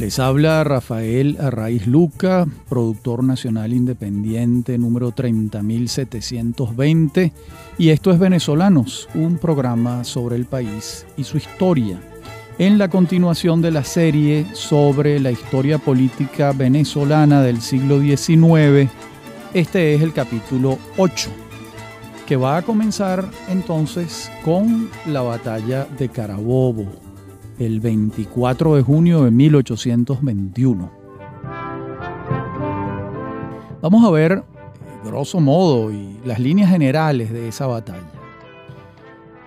[0.00, 7.34] Les habla Rafael Arraiz Luca, productor nacional independiente número 30720,
[7.76, 12.00] y esto es Venezolanos, un programa sobre el país y su historia.
[12.58, 18.90] En la continuación de la serie sobre la historia política venezolana del siglo XIX,
[19.52, 21.28] este es el capítulo 8,
[22.26, 27.09] que va a comenzar entonces con la batalla de Carabobo
[27.60, 30.90] el 24 de junio de 1821.
[33.82, 34.42] Vamos a ver,
[35.04, 38.10] grosso modo, y las líneas generales de esa batalla.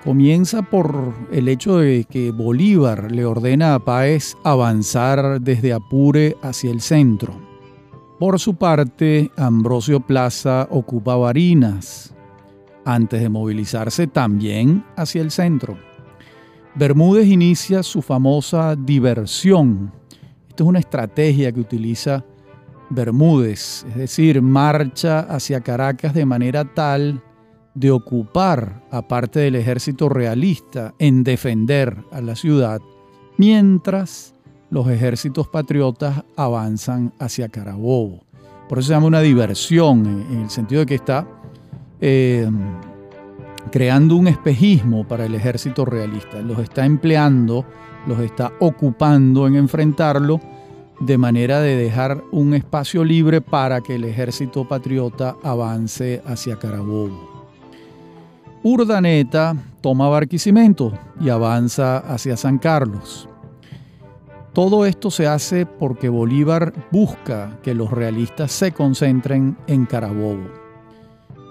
[0.04, 6.70] Comienza por el hecho de que Bolívar le ordena a Páez avanzar desde Apure hacia
[6.70, 7.34] el centro.
[8.20, 12.14] Por su parte, Ambrosio Plaza ocupa Barinas,
[12.86, 15.93] antes de movilizarse también hacia el centro.
[16.76, 19.92] Bermúdez inicia su famosa diversión.
[20.50, 22.26] Esto es una estrategia que utiliza
[22.90, 27.22] Bermúdez, es decir, marcha hacia Caracas de manera tal
[27.76, 32.82] de ocupar a parte del ejército realista en defender a la ciudad,
[33.38, 34.34] mientras
[34.70, 38.24] los ejércitos patriotas avanzan hacia Carabobo.
[38.68, 41.28] Por eso se llama una diversión, en el sentido de que está
[42.02, 42.50] eh,
[43.72, 46.42] creando un espejismo para el ejército realista.
[46.42, 47.66] Los está empleando,
[48.08, 50.40] los está ocupando en enfrentarlo
[51.00, 57.48] de manera de dejar un espacio libre para que el ejército patriota avance hacia Carabobo.
[58.64, 63.28] Urdaneta toma Barquisimeto y avanza hacia San Carlos.
[64.54, 70.63] Todo esto se hace porque Bolívar busca que los realistas se concentren en Carabobo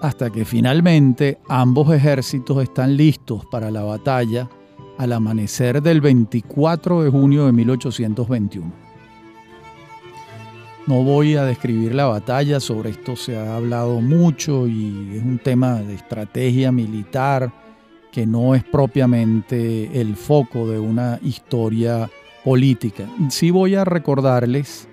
[0.02, 4.50] hasta que finalmente ambos ejércitos están listos para la batalla
[4.98, 8.72] al amanecer del 24 de junio de 1821.
[10.88, 15.38] No voy a describir la batalla, sobre esto se ha hablado mucho y es un
[15.38, 17.52] tema de estrategia militar
[18.10, 22.10] que no es propiamente el foco de una historia
[22.44, 23.04] política.
[23.30, 24.88] Sí voy a recordarles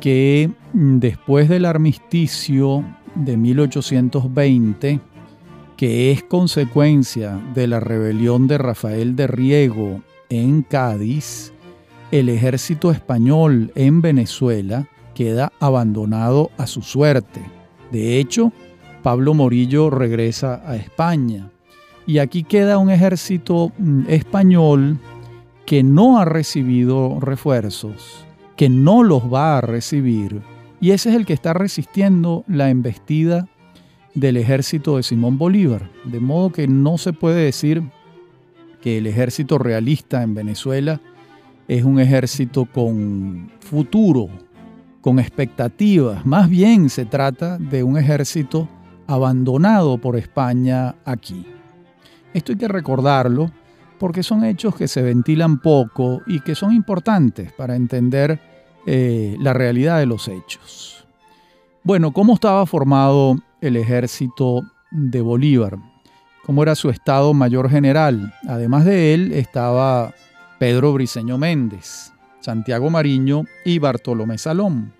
[0.00, 2.84] que después del armisticio
[3.14, 5.00] de 1820,
[5.76, 11.52] que es consecuencia de la rebelión de Rafael de Riego en Cádiz,
[12.10, 17.42] el ejército español en Venezuela queda abandonado a su suerte.
[17.90, 18.52] De hecho,
[19.02, 21.50] Pablo Morillo regresa a España
[22.06, 24.98] y aquí queda un ejército mm, español
[25.66, 28.24] que no ha recibido refuerzos,
[28.56, 30.42] que no los va a recibir
[30.80, 33.48] y ese es el que está resistiendo la embestida
[34.14, 35.90] del ejército de Simón Bolívar.
[36.04, 37.82] De modo que no se puede decir
[38.80, 41.00] que el ejército realista en Venezuela
[41.68, 44.28] es un ejército con futuro,
[45.00, 46.24] con expectativas.
[46.26, 48.68] Más bien se trata de un ejército
[49.06, 51.46] abandonado por España aquí.
[52.32, 53.50] Esto hay que recordarlo
[53.98, 58.40] porque son hechos que se ventilan poco y que son importantes para entender
[58.86, 61.06] eh, la realidad de los hechos.
[61.82, 65.78] Bueno, ¿cómo estaba formado el ejército de Bolívar?
[66.44, 68.34] ¿Cómo era su estado mayor general?
[68.48, 70.14] Además de él estaba
[70.58, 74.92] Pedro Briceño Méndez, Santiago Mariño y Bartolomé Salón.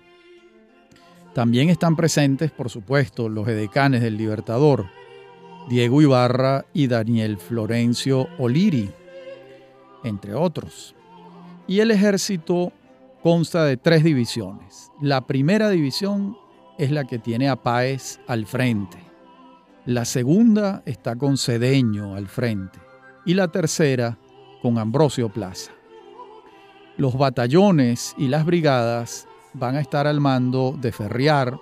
[1.33, 4.85] También están presentes, por supuesto, los edecanes del Libertador,
[5.69, 8.89] Diego Ibarra y Daniel Florencio Oliri,
[10.03, 10.95] entre otros.
[11.67, 12.71] Y el ejército
[13.25, 14.91] consta de tres divisiones.
[15.01, 16.37] La primera división
[16.77, 18.99] es la que tiene a Páez al frente.
[19.87, 22.77] La segunda está con Cedeño al frente.
[23.25, 24.19] Y la tercera
[24.61, 25.71] con Ambrosio Plaza.
[26.97, 31.57] Los batallones y las brigadas van a estar al mando de Ferriar,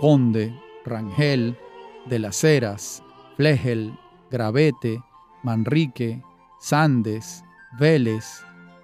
[0.00, 1.56] Conde, Rangel,
[2.06, 3.00] de las Heras,
[3.36, 3.96] Flegel,
[4.28, 5.00] Gravete,
[5.44, 6.20] Manrique,
[6.58, 7.44] Sandes,
[7.78, 8.42] Vélez,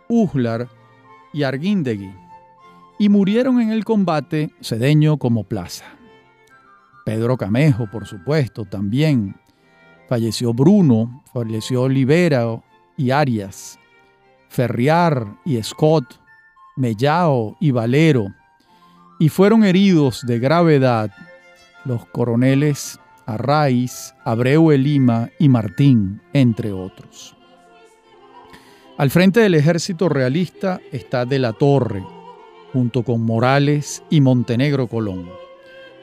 [0.09, 0.69] Ujlar
[1.33, 2.15] y Arguindegui,
[3.03, 5.87] y murieron en el combate Cedeño como plaza.
[7.05, 9.35] Pedro Camejo, por supuesto, también.
[10.09, 12.63] Falleció Bruno, falleció Olivera
[12.97, 13.77] y Arias,
[14.49, 16.21] Ferriar y Scott,
[16.77, 18.29] Mellao y Valero,
[19.19, 21.11] y fueron heridos de gravedad
[21.85, 27.37] los coroneles Arraiz, Abreu Elima y Martín, entre otros.
[28.97, 32.05] Al frente del ejército realista está De la Torre,
[32.73, 35.29] junto con Morales y Montenegro Colón.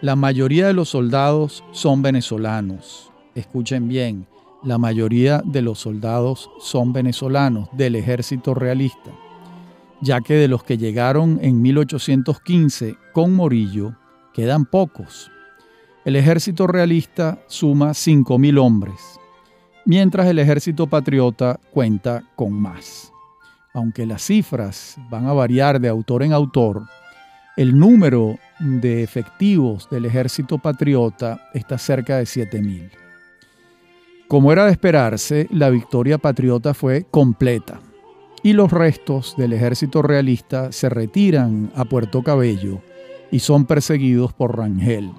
[0.01, 3.11] La mayoría de los soldados son venezolanos.
[3.35, 4.27] Escuchen bien,
[4.63, 9.11] la mayoría de los soldados son venezolanos del ejército realista.
[10.01, 13.95] ya que de los que llegaron en 1815 con Morillo
[14.33, 15.29] quedan pocos.
[16.05, 19.19] El ejército realista suma 5.000 hombres,
[19.85, 23.11] mientras el ejército patriota cuenta con más.
[23.73, 26.87] Aunque las cifras van a variar de autor en autor,
[27.55, 32.89] el número de efectivos del ejército patriota está cerca de 7.000.
[34.27, 37.79] Como era de esperarse, la victoria patriota fue completa
[38.43, 42.81] y los restos del ejército realista se retiran a Puerto Cabello
[43.31, 45.11] y son perseguidos por Rangel.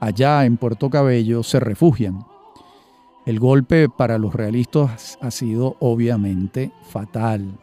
[0.00, 2.26] Allá en Puerto Cabello se refugian.
[3.24, 7.58] El golpe para los realistas ha sido obviamente fatal.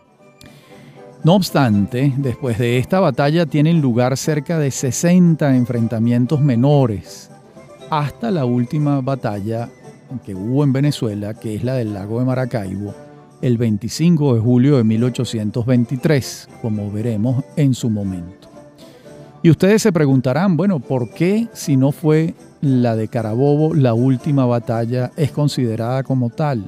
[1.23, 7.29] No obstante, después de esta batalla tienen lugar cerca de 60 enfrentamientos menores,
[7.91, 9.69] hasta la última batalla
[10.25, 12.95] que hubo en Venezuela, que es la del lago de Maracaibo,
[13.39, 18.49] el 25 de julio de 1823, como veremos en su momento.
[19.43, 24.47] Y ustedes se preguntarán, bueno, ¿por qué si no fue la de Carabobo la última
[24.47, 26.65] batalla es considerada como tal?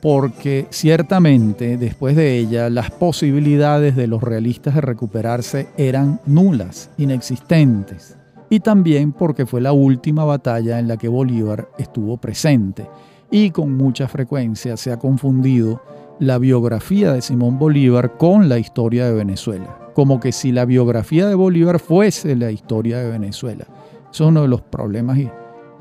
[0.00, 8.16] Porque ciertamente después de ella las posibilidades de los realistas de recuperarse eran nulas, inexistentes.
[8.48, 12.88] Y también porque fue la última batalla en la que Bolívar estuvo presente
[13.30, 15.82] y con mucha frecuencia se ha confundido
[16.18, 21.26] la biografía de Simón Bolívar con la historia de Venezuela, como que si la biografía
[21.26, 23.66] de Bolívar fuese la historia de Venezuela.
[24.12, 25.18] Eso es uno de los problemas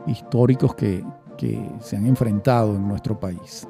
[0.07, 1.03] históricos que,
[1.37, 3.67] que se han enfrentado en nuestro país.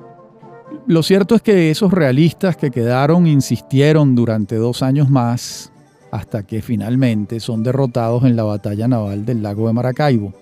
[0.88, 5.72] Lo cierto es que esos realistas que quedaron insistieron durante dos años más
[6.12, 10.34] hasta que finalmente son derrotados en la batalla naval del lago de Maracaibo.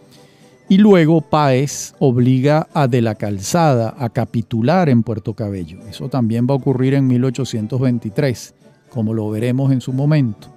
[0.69, 5.79] Y luego Páez obliga a De la Calzada a capitular en Puerto Cabello.
[5.89, 8.53] Eso también va a ocurrir en 1823,
[8.89, 10.56] como lo veremos en su momento.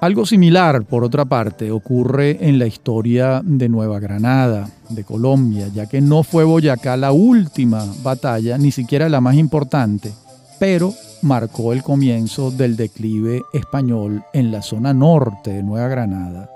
[0.00, 5.86] Algo similar, por otra parte, ocurre en la historia de Nueva Granada, de Colombia, ya
[5.86, 10.12] que no fue Boyacá la última batalla, ni siquiera la más importante,
[10.60, 16.48] pero marcó el comienzo del declive español en la zona norte de Nueva Granada.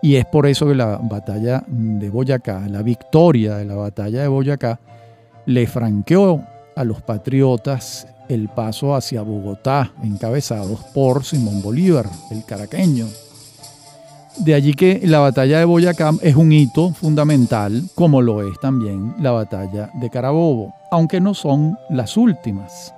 [0.00, 4.28] Y es por eso que la batalla de Boyacá, la victoria de la batalla de
[4.28, 4.78] Boyacá,
[5.46, 6.42] le franqueó
[6.76, 13.06] a los patriotas el paso hacia Bogotá, encabezados por Simón Bolívar, el caraqueño.
[14.38, 19.14] De allí que la batalla de Boyacá es un hito fundamental, como lo es también
[19.20, 22.92] la batalla de Carabobo, aunque no son las últimas,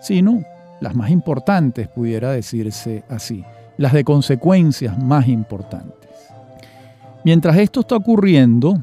[0.00, 0.42] sino
[0.80, 3.44] las más importantes, pudiera decirse así,
[3.76, 6.10] las de consecuencias más importantes.
[7.24, 8.82] Mientras esto está ocurriendo,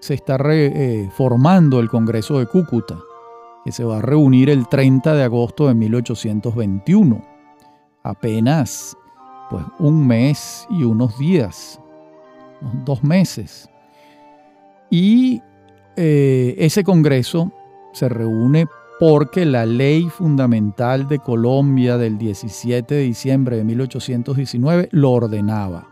[0.00, 2.96] se está eh, formando el Congreso de Cúcuta,
[3.64, 7.24] que se va a reunir el 30 de agosto de 1821.
[8.02, 8.96] Apenas
[9.50, 11.80] pues un mes y unos días,
[12.84, 13.68] dos meses.
[14.90, 15.42] Y
[15.96, 17.52] eh, ese Congreso
[17.92, 18.66] se reúne
[19.00, 25.88] porque la ley fundamental de Colombia del 17 de diciembre de 1819 lo ordenaba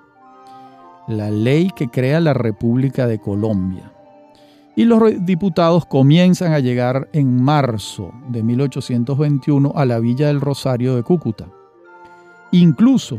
[1.09, 3.93] la ley que crea la República de Colombia.
[4.75, 10.97] Y los diputados comienzan a llegar en marzo de 1821 a la Villa del Rosario
[10.97, 11.47] de Cúcuta.
[12.53, 13.19] Incluso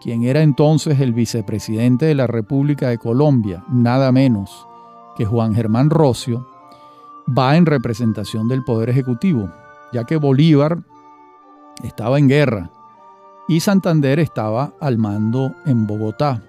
[0.00, 4.66] quien era entonces el vicepresidente de la República de Colombia, nada menos
[5.16, 6.46] que Juan Germán Rocio,
[7.26, 9.50] va en representación del Poder Ejecutivo,
[9.92, 10.82] ya que Bolívar
[11.82, 12.70] estaba en guerra
[13.48, 16.42] y Santander estaba al mando en Bogotá.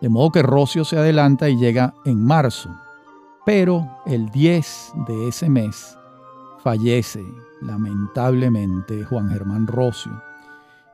[0.00, 2.70] De modo que Rocio se adelanta y llega en marzo.
[3.52, 5.98] Pero el 10 de ese mes
[6.62, 7.24] fallece
[7.60, 10.12] lamentablemente Juan Germán Rocio.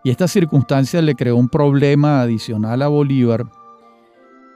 [0.02, 3.44] Y esta circunstancia le creó un problema adicional a Bolívar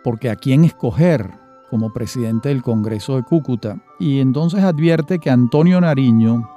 [0.02, 1.30] porque a quién escoger
[1.69, 3.76] como presidente del Congreso de Cúcuta.
[3.99, 6.49] Y entonces advierte que Antonio Nariño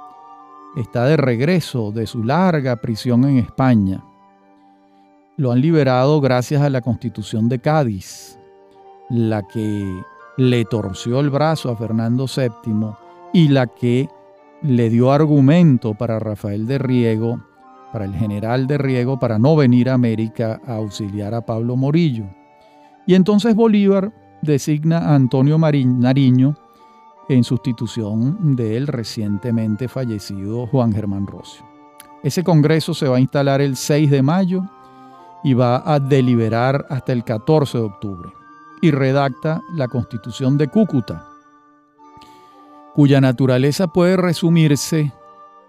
[0.78, 4.02] está de regreso de su larga prisión en España
[5.36, 8.38] lo han liberado gracias a la constitución de Cádiz,
[9.10, 10.00] la que
[10.36, 12.92] le torció el brazo a Fernando VII
[13.32, 14.08] y la que
[14.62, 17.40] le dio argumento para Rafael de Riego,
[17.92, 22.24] para el general de Riego, para no venir a América a auxiliar a Pablo Morillo.
[23.06, 24.12] Y entonces Bolívar
[24.42, 26.56] designa a Antonio Nariño
[27.28, 31.64] en sustitución del recientemente fallecido Juan Germán Rocio.
[32.22, 34.62] Ese congreso se va a instalar el 6 de mayo
[35.42, 38.43] y va a deliberar hasta el 14 de octubre
[38.84, 41.26] y redacta la Constitución de Cúcuta,
[42.94, 45.10] cuya naturaleza puede resumirse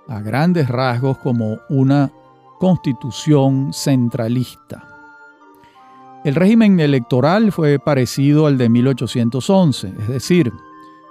[0.09, 2.11] a grandes rasgos como una
[2.59, 4.85] constitución centralista.
[6.25, 10.51] El régimen electoral fue parecido al de 1811, es decir,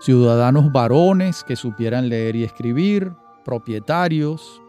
[0.03, 3.13] ciudadanos varones que supieran leer y escribir,
[3.47, 4.61] propietarios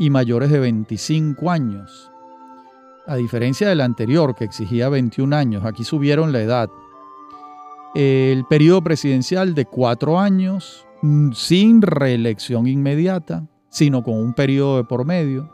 [0.00, 2.10] y mayores de 25 años.
[3.06, 6.70] A diferencia del anterior, que exigía 21 años, aquí subieron la edad.
[7.94, 14.84] El periodo presidencial de cuatro años, mm, sin reelección inmediata, sino con un periodo de
[14.84, 15.50] por medio.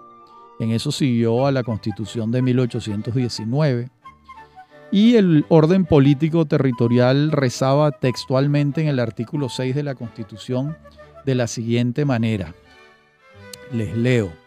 [0.59, 3.91] En eso siguió a la constitución de 1819
[4.93, 10.77] y el orden político territorial rezaba textualmente en el artículo 6 de la Constitución
[11.25, 12.55] de la siguiente manera.
[13.73, 14.42] Les leo.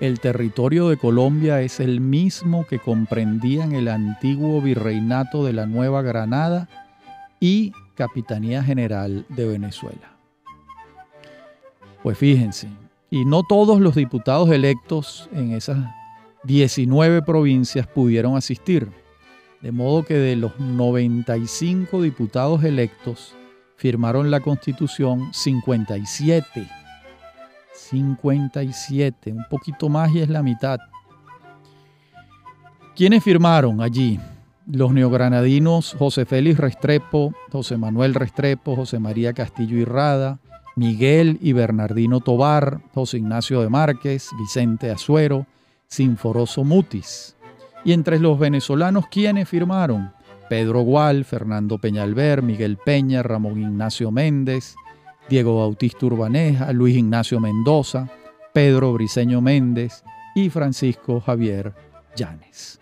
[0.00, 6.02] El territorio de Colombia es el mismo que comprendían el antiguo virreinato de la Nueva
[6.02, 6.68] Granada
[7.40, 10.16] y Capitanía General de Venezuela.
[12.04, 12.68] Pues fíjense,
[13.10, 15.78] y no todos los diputados electos en esas
[16.44, 18.88] 19 provincias pudieron asistir.
[19.60, 23.34] De modo que de los 95 diputados electos
[23.74, 26.77] firmaron la constitución 57.
[27.78, 30.78] 57, un poquito más y es la mitad.
[32.94, 34.18] ¿Quiénes firmaron allí?
[34.66, 40.40] Los neogranadinos José Félix Restrepo, José Manuel Restrepo, José María Castillo Irrada,
[40.76, 45.46] Miguel y Bernardino Tobar, José Ignacio de Márquez, Vicente Azuero,
[45.86, 47.36] Sinforoso Mutis.
[47.84, 50.12] Y entre los venezolanos, ¿quiénes firmaron?
[50.48, 54.74] Pedro Gual, Fernando Peñalver, Miguel Peña, Ramón Ignacio Méndez,
[55.28, 58.08] Diego Bautista Urbaneja, Luis Ignacio Mendoza,
[58.52, 60.02] Pedro Briceño Méndez
[60.34, 61.74] y Francisco Javier
[62.16, 62.80] Llanes.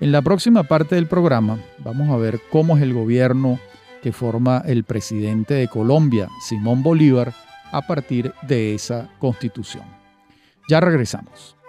[0.00, 3.58] En la próxima parte del programa vamos a ver cómo es el gobierno
[4.02, 7.34] que forma el presidente de Colombia, Simón Bolívar,
[7.70, 9.84] a partir de esa constitución.
[10.68, 11.59] Ya regresamos.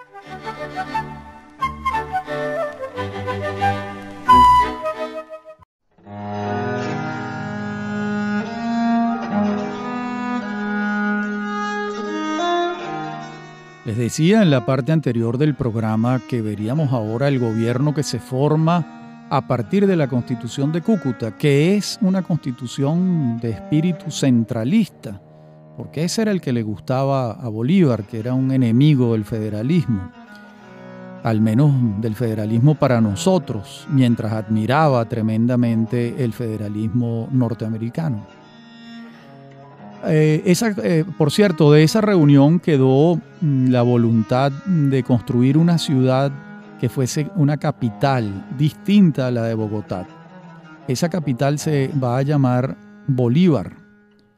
[13.92, 18.20] Les decía en la parte anterior del programa que veríamos ahora el gobierno que se
[18.20, 25.22] forma a partir de la constitución de Cúcuta, que es una constitución de espíritu centralista,
[25.76, 30.10] porque ese era el que le gustaba a Bolívar, que era un enemigo del federalismo,
[31.22, 38.41] al menos del federalismo para nosotros, mientras admiraba tremendamente el federalismo norteamericano.
[40.06, 45.78] Eh, esa, eh, por cierto, de esa reunión quedó mm, la voluntad de construir una
[45.78, 46.32] ciudad
[46.80, 50.08] que fuese una capital distinta a la de Bogotá.
[50.88, 52.76] Esa capital se va a llamar
[53.08, 53.74] Bolívar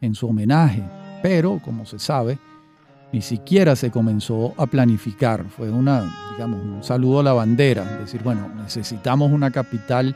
[0.02, 0.84] en su homenaje,
[1.22, 2.38] pero como se sabe,
[3.14, 5.46] ni siquiera se comenzó a planificar.
[5.46, 6.04] Fue una,
[6.34, 10.16] digamos, un saludo a la bandera, decir, bueno, necesitamos una capital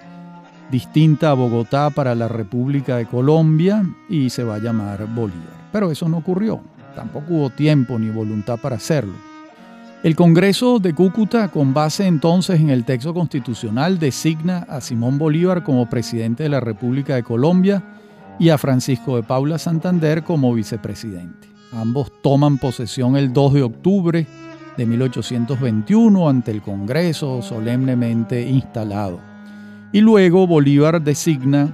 [0.72, 5.70] distinta a Bogotá para la República de Colombia y se va a llamar Bolívar.
[5.72, 6.62] Pero eso no ocurrió,
[6.96, 9.14] tampoco hubo tiempo ni voluntad para hacerlo.
[10.04, 15.64] El Congreso de Cúcuta, con base entonces en el texto constitucional, designa a Simón Bolívar
[15.64, 17.84] como presidente de la República de Colombia
[18.40, 21.48] y a Francisco de Paula Santander como vicepresidente.
[21.74, 24.28] Ambos toman posesión el 2 de octubre
[24.78, 29.27] de 1821 ante el Congreso solemnemente instalado.
[29.94, 31.74] Y luego Bolívar designa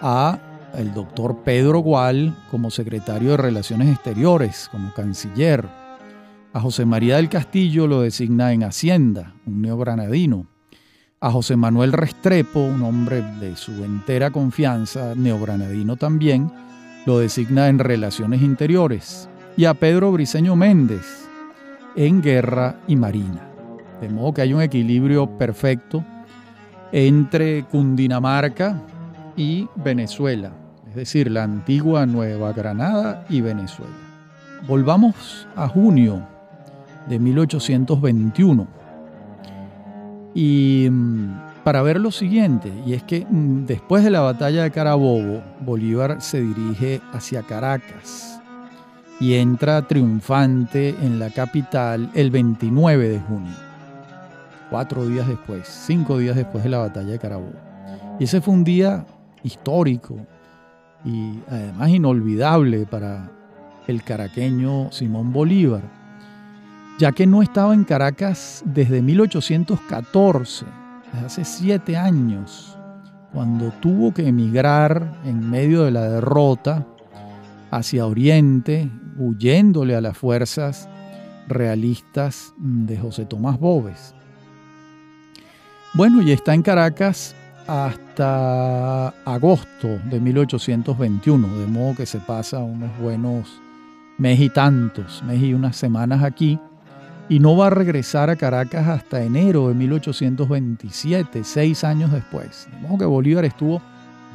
[0.00, 0.38] a
[0.76, 5.68] el doctor Pedro Gual como secretario de Relaciones Exteriores, como canciller.
[6.52, 10.46] A José María del Castillo lo designa en Hacienda, un neogranadino.
[11.20, 16.50] A José Manuel Restrepo, un hombre de su entera confianza, neogranadino también,
[17.06, 19.28] lo designa en Relaciones Interiores.
[19.56, 21.28] Y a Pedro Briceño Méndez
[21.94, 23.48] en Guerra y Marina.
[24.00, 26.04] De modo que hay un equilibrio perfecto
[26.96, 28.80] entre Cundinamarca
[29.36, 30.52] y Venezuela,
[30.88, 33.92] es decir, la antigua Nueva Granada y Venezuela.
[34.68, 36.22] Volvamos a junio
[37.08, 38.68] de 1821
[40.34, 44.70] y mm, para ver lo siguiente, y es que mm, después de la batalla de
[44.70, 48.40] Carabobo, Bolívar se dirige hacia Caracas
[49.18, 53.63] y entra triunfante en la capital el 29 de junio
[54.70, 57.52] cuatro días después, cinco días después de la batalla de Carabobo.
[58.18, 59.06] Y ese fue un día
[59.42, 60.16] histórico
[61.04, 63.30] y además inolvidable para
[63.86, 65.82] el caraqueño Simón Bolívar,
[66.98, 70.64] ya que no estaba en Caracas desde 1814,
[71.12, 72.78] desde hace siete años,
[73.32, 76.86] cuando tuvo que emigrar en medio de la derrota
[77.70, 80.88] hacia Oriente, huyéndole a las fuerzas
[81.48, 84.14] realistas de José Tomás Bobes.
[85.96, 87.36] Bueno, y está en Caracas
[87.68, 93.60] hasta agosto de 1821, de modo que se pasa unos buenos
[94.18, 96.58] mes y tantos, mes y unas semanas aquí,
[97.28, 102.66] y no va a regresar a Caracas hasta enero de 1827, seis años después.
[102.72, 103.80] De modo que Bolívar estuvo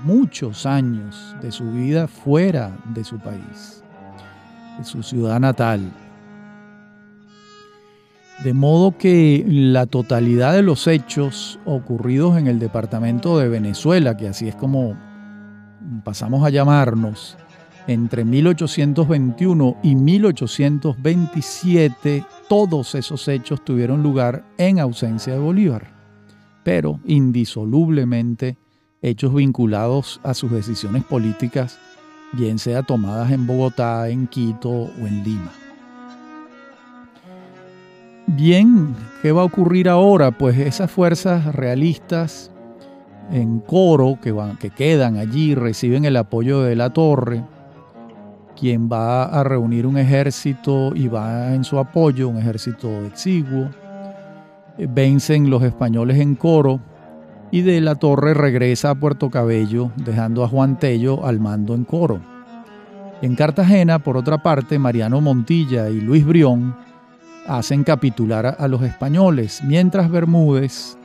[0.05, 3.83] muchos años de su vida fuera de su país,
[4.77, 5.91] de su ciudad natal.
[8.43, 14.29] De modo que la totalidad de los hechos ocurridos en el departamento de Venezuela, que
[14.29, 14.97] así es como
[16.05, 17.35] pasamos a llamarnos,
[17.85, 25.91] entre 1821 y 1827, todos esos hechos tuvieron lugar en ausencia de Bolívar,
[26.63, 28.55] pero indisolublemente
[29.01, 31.77] hechos vinculados a sus decisiones políticas,
[32.31, 35.51] bien sea tomadas en Bogotá, en Quito o en Lima.
[38.35, 40.29] Bien, ¿qué va a ocurrir ahora?
[40.29, 42.51] Pues esas fuerzas realistas
[43.31, 47.43] en coro que, van, que quedan allí reciben el apoyo de la torre,
[48.55, 53.69] quien va a reunir un ejército y va en su apoyo, un ejército exiguo.
[54.77, 56.79] Vencen los españoles en coro
[57.49, 61.83] y de la torre regresa a Puerto Cabello, dejando a Juan Tello al mando en
[61.83, 62.19] coro.
[63.23, 66.75] En Cartagena, por otra parte, Mariano Montilla y Luis Brión
[67.49, 70.97] hacen capitular a los españoles, mientras Bermúdez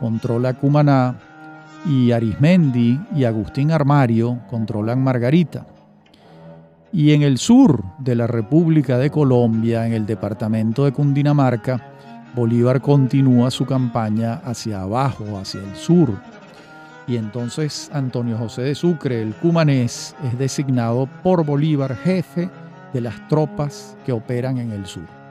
[0.00, 1.16] controla Cumaná
[1.86, 5.64] y Arismendi y Agustín Armario controlan Margarita.
[6.92, 11.80] Y en el sur de la República de Colombia, en el departamento de Cundinamarca,
[12.34, 16.10] Bolívar continúa su campaña hacia abajo, hacia el sur.
[17.06, 22.50] Y entonces Antonio José de Sucre, el cumanés, es designado por Bolívar jefe
[22.92, 25.21] de las tropas que operan en el sur.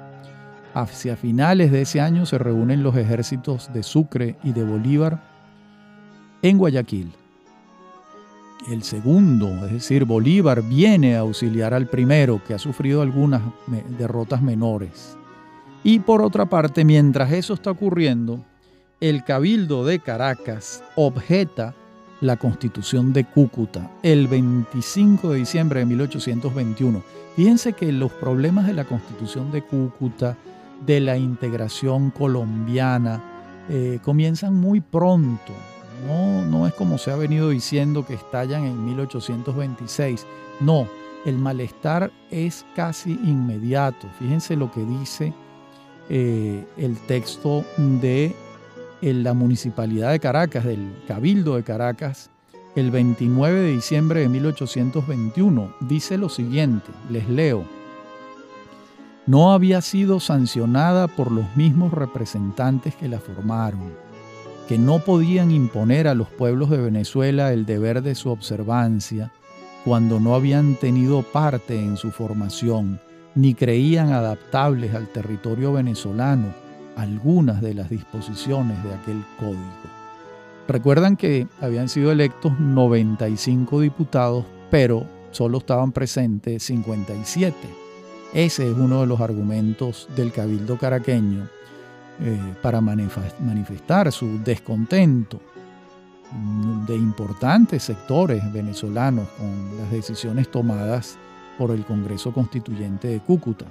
[0.74, 5.22] Hacia finales de ese año se reúnen los ejércitos de Sucre y de Bolívar
[6.42, 7.12] en Guayaquil.
[8.70, 13.42] El segundo, es decir, Bolívar, viene a auxiliar al primero, que ha sufrido algunas
[13.98, 15.18] derrotas menores.
[15.84, 18.46] Y por otra parte, mientras eso está ocurriendo,
[19.00, 21.74] el Cabildo de Caracas objeta
[22.22, 27.04] la constitución de Cúcuta el 25 de diciembre de 1821.
[27.36, 30.38] Fíjense que los problemas de la constitución de Cúcuta
[30.86, 33.22] de la integración colombiana
[33.70, 35.54] eh, comienzan muy pronto.
[36.08, 40.26] No, no es como se ha venido diciendo que estallan en 1826.
[40.60, 40.88] No,
[41.26, 44.08] el malestar es casi inmediato.
[44.20, 45.34] Fíjense lo que dice
[46.10, 48.36] eh, el texto de
[49.02, 52.30] la Municipalidad de Caracas, del Cabildo de Caracas,
[52.76, 55.74] el 29 de diciembre de 1821.
[55.82, 57.66] Dice lo siguiente, les leo
[59.28, 63.94] no había sido sancionada por los mismos representantes que la formaron,
[64.68, 69.32] que no podían imponer a los pueblos de Venezuela el deber de su observancia
[69.86, 73.00] cuando no habían tenido parte en su formación
[73.36, 76.54] ni creían adaptables al territorio venezolano
[76.98, 79.62] algunas de las disposiciones de aquel código.
[80.68, 87.81] Recuerdan que habían sido electos 95 diputados, pero solo estaban presentes 57
[88.34, 91.48] ese es uno de los argumentos del cabildo caraqueño
[92.22, 95.42] eh, para manifestar su descontento
[96.88, 101.18] de importantes sectores venezolanos con las decisiones tomadas
[101.58, 103.66] por el Congreso Constituyente de Cúcuta.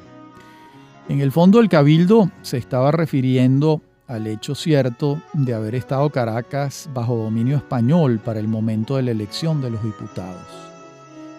[1.08, 6.90] En el fondo el cabildo se estaba refiriendo al hecho cierto de haber estado Caracas
[6.92, 10.69] bajo dominio español para el momento de la elección de los diputados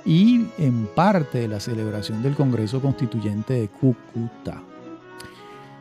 [0.06, 4.64] y en parte de la celebración del Congreso Constituyente de Cúcuta.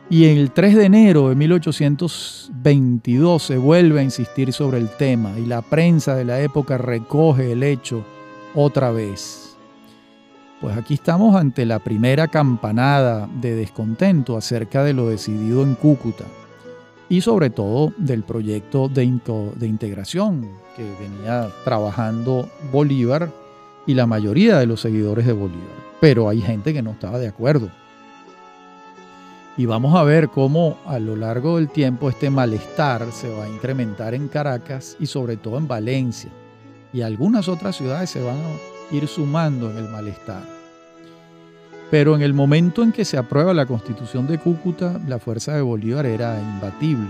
[0.09, 5.45] Y el 3 de enero de 1822 se vuelve a insistir sobre el tema y
[5.45, 8.03] la prensa de la época recoge el hecho
[8.53, 9.55] otra vez.
[10.59, 16.25] Pues aquí estamos ante la primera campanada de descontento acerca de lo decidido en Cúcuta
[17.07, 19.09] y sobre todo del proyecto de,
[19.55, 23.31] de integración que venía trabajando Bolívar
[23.85, 25.81] y la mayoría de los seguidores de Bolívar.
[25.99, 27.69] Pero hay gente que no estaba de acuerdo.
[29.57, 33.49] Y vamos a ver cómo a lo largo del tiempo este malestar se va a
[33.49, 36.31] incrementar en Caracas y sobre todo en Valencia.
[36.93, 40.43] Y algunas otras ciudades se van a ir sumando en el malestar.
[41.89, 45.61] Pero en el momento en que se aprueba la constitución de Cúcuta, la fuerza de
[45.61, 47.09] Bolívar era imbatible.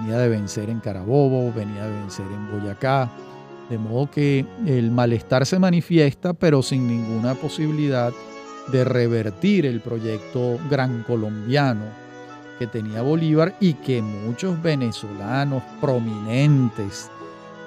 [0.00, 3.10] Venía de vencer en Carabobo, venía de vencer en Boyacá,
[3.68, 8.12] de modo que el malestar se manifiesta, pero sin ninguna posibilidad
[8.70, 11.84] de revertir el proyecto gran colombiano
[12.58, 17.10] que tenía Bolívar y que muchos venezolanos prominentes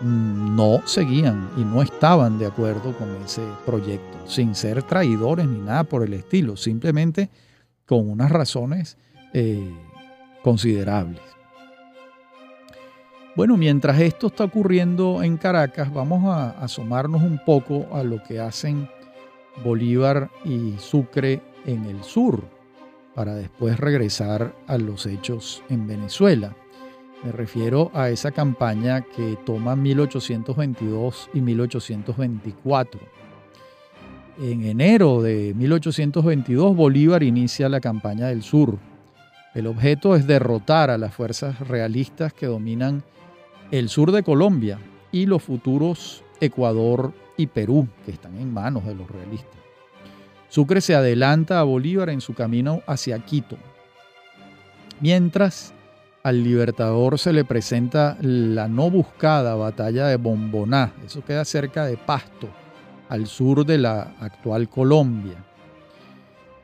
[0.01, 5.83] no seguían y no estaban de acuerdo con ese proyecto, sin ser traidores ni nada
[5.83, 7.29] por el estilo, simplemente
[7.85, 8.97] con unas razones
[9.33, 9.69] eh,
[10.43, 11.34] considerables.
[13.35, 18.39] Bueno, mientras esto está ocurriendo en Caracas, vamos a asomarnos un poco a lo que
[18.39, 18.87] hacen
[19.61, 22.45] Bolívar y Sucre en el sur,
[23.13, 26.55] para después regresar a los hechos en Venezuela.
[27.25, 33.01] Me refiero a esa campaña que toma 1822 y 1824.
[34.39, 38.77] En enero de 1822 Bolívar inicia la campaña del sur.
[39.53, 43.03] El objeto es derrotar a las fuerzas realistas que dominan
[43.71, 44.79] el sur de Colombia
[45.11, 49.59] y los futuros Ecuador y Perú, que están en manos de los realistas.
[50.49, 53.57] Sucre se adelanta a Bolívar en su camino hacia Quito,
[55.01, 55.73] mientras
[56.23, 61.97] al Libertador se le presenta la no buscada batalla de Bomboná, eso queda cerca de
[61.97, 62.49] Pasto,
[63.09, 65.43] al sur de la actual Colombia.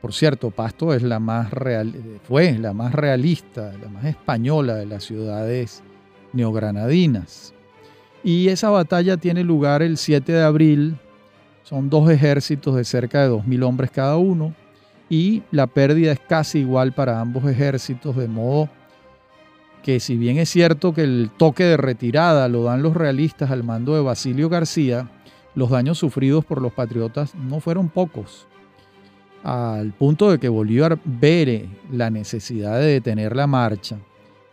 [0.00, 1.50] Por cierto, Pasto es la más
[2.24, 5.82] fue la más realista, la más española de las ciudades
[6.32, 7.54] neogranadinas.
[8.24, 10.96] Y esa batalla tiene lugar el 7 de abril.
[11.64, 14.54] Son dos ejércitos de cerca de 2.000 hombres cada uno.
[15.10, 18.68] Y la pérdida es casi igual para ambos ejércitos, de modo
[19.82, 23.64] que si bien es cierto que el toque de retirada lo dan los realistas al
[23.64, 25.10] mando de Basilio García,
[25.56, 28.46] los daños sufridos por los patriotas no fueron pocos,
[29.42, 33.98] al punto de que Bolívar vere la necesidad de detener la marcha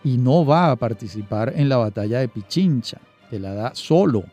[0.03, 4.23] y no va a participar en la batalla de Pichincha, que la da solo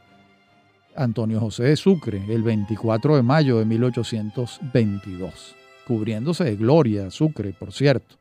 [0.94, 5.54] Antonio José de Sucre el 24 de mayo de 1822,
[5.86, 8.16] cubriéndose de gloria Sucre, por cierto.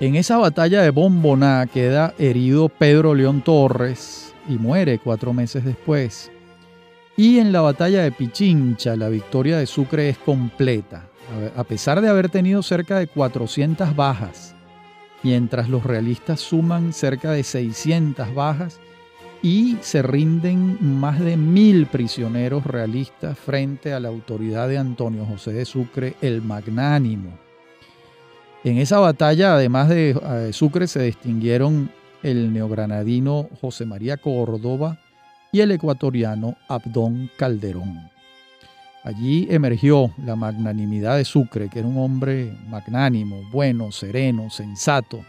[0.00, 6.30] En esa batalla de Bomboná queda herido Pedro León Torres y muere cuatro meses después.
[7.16, 11.06] Y en la batalla de Pichincha la victoria de Sucre es completa,
[11.54, 14.56] a pesar de haber tenido cerca de 400 bajas
[15.22, 18.80] mientras los realistas suman cerca de 600 bajas
[19.42, 25.52] y se rinden más de mil prisioneros realistas frente a la autoridad de Antonio José
[25.52, 27.30] de Sucre el Magnánimo.
[28.62, 31.90] En esa batalla, además de eh, Sucre, se distinguieron
[32.22, 34.98] el neogranadino José María Córdoba
[35.52, 38.10] y el ecuatoriano Abdón Calderón.
[39.02, 45.24] Allí emergió la magnanimidad de Sucre, que era un hombre magnánimo, bueno, sereno, sensato,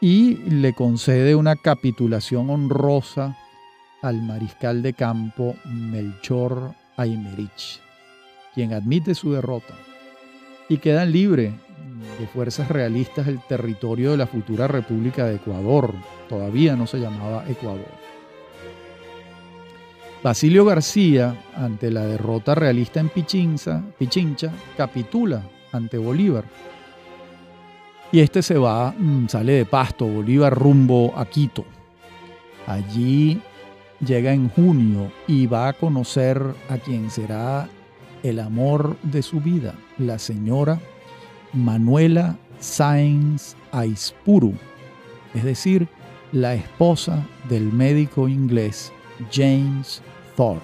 [0.00, 3.38] y le concede una capitulación honrosa
[4.02, 7.80] al mariscal de campo Melchor Aymerich,
[8.54, 9.74] quien admite su derrota
[10.68, 11.54] y queda libre
[12.18, 15.94] de fuerzas realistas el territorio de la futura República de Ecuador,
[16.28, 18.03] todavía no se llamaba Ecuador.
[20.24, 26.46] Basilio García, ante la derrota realista en Pichincha, Pichincha capitula ante Bolívar.
[28.10, 31.66] Y este se va, mm, sale de Pasto, Bolívar rumbo a Quito.
[32.66, 33.38] Allí
[34.00, 37.68] llega en junio y va a conocer a quien será
[38.22, 40.80] el amor de su vida, la señora
[41.52, 44.54] Manuela Sáenz Aispuru,
[45.34, 45.86] es decir,
[46.32, 48.90] la esposa del médico inglés
[49.30, 50.02] James
[50.36, 50.60] Thorne,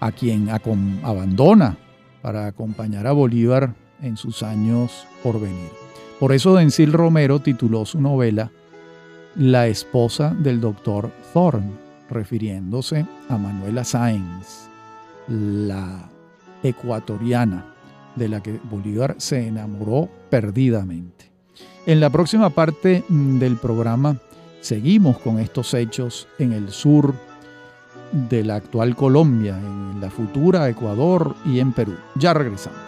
[0.00, 1.76] a quien abandona
[2.22, 5.70] para acompañar a Bolívar en sus años por venir.
[6.18, 8.50] Por eso Dencil Romero tituló su novela
[9.36, 11.72] La esposa del doctor Thorne,
[12.10, 14.68] refiriéndose a Manuela Sáenz,
[15.28, 16.08] la
[16.62, 17.74] ecuatoriana
[18.16, 21.30] de la que Bolívar se enamoró perdidamente.
[21.86, 24.16] En la próxima parte mm, del programa
[24.60, 27.14] seguimos con estos hechos en el sur
[28.12, 31.96] de la actual Colombia, en la futura Ecuador y en Perú.
[32.16, 32.78] Ya regresamos.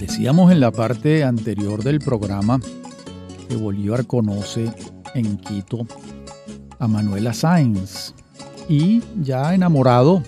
[0.00, 2.60] Decíamos en la parte anterior del programa
[3.48, 4.72] que Bolívar conoce
[5.14, 5.86] en Quito
[6.78, 8.14] a Manuela Sáenz
[8.68, 10.22] y ya enamorado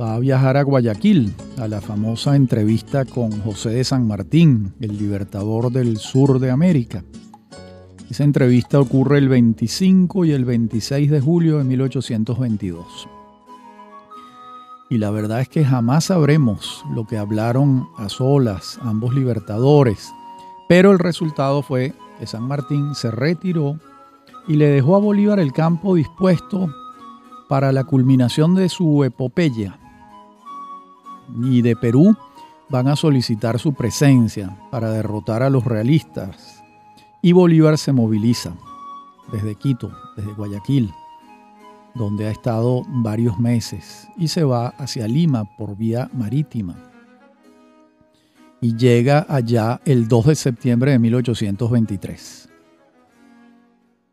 [0.00, 4.96] va a viajar a Guayaquil a la famosa entrevista con José de San Martín, el
[4.96, 7.02] libertador del sur de América.
[8.08, 13.08] Esa entrevista ocurre el 25 y el 26 de julio de 1822.
[14.88, 20.12] Y la verdad es que jamás sabremos lo que hablaron a solas ambos libertadores,
[20.68, 23.78] pero el resultado fue que San Martín se retiró
[24.46, 26.72] y le dejó a Bolívar el campo dispuesto
[27.48, 29.78] para la culminación de su epopeya.
[31.36, 32.16] Y de Perú
[32.68, 36.62] van a solicitar su presencia para derrotar a los realistas.
[37.22, 38.52] Y Bolívar se moviliza
[39.32, 40.92] desde Quito, desde Guayaquil,
[41.94, 46.76] donde ha estado varios meses, y se va hacia Lima por vía marítima.
[48.60, 52.48] Y llega allá el 2 de septiembre de 1823.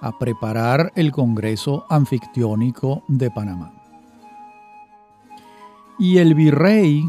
[0.02, 3.74] a preparar el Congreso Anfictiónico de Panamá.
[5.98, 7.08] Y el virrey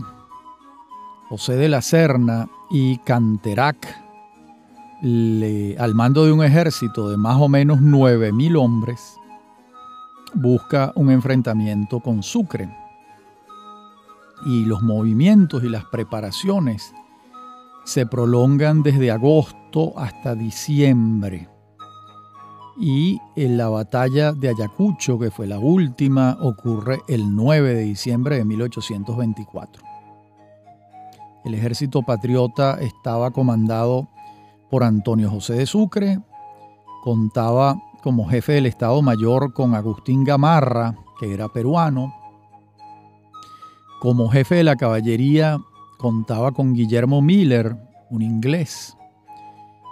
[1.29, 3.77] José de la Serna y Canterac,
[5.03, 9.17] al mando de un ejército de más o menos 9.000 hombres,
[10.35, 12.75] busca un enfrentamiento con Sucre.
[14.47, 16.95] Y los movimientos y las preparaciones
[17.85, 19.66] se prolongan desde agosto
[19.97, 21.49] hasta diciembre.
[22.79, 28.37] Y en la batalla de Ayacucho, que fue la última, ocurre el 9 de diciembre
[28.37, 29.83] de 1824.
[31.45, 34.09] El ejército patriota estaba comandado
[34.71, 36.21] por Antonio José de Sucre,
[37.03, 42.13] contaba como jefe del Estado Mayor con Agustín Gamarra, que era peruano,
[44.01, 45.59] como jefe de la caballería
[45.99, 47.77] contaba con Guillermo Miller,
[48.11, 48.97] un inglés,